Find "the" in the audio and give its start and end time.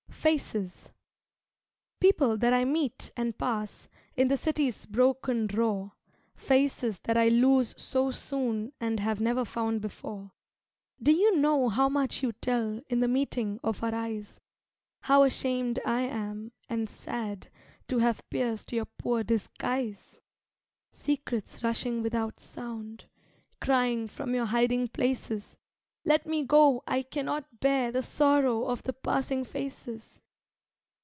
4.27-4.37, 12.99-13.07, 27.91-28.01, 28.81-28.91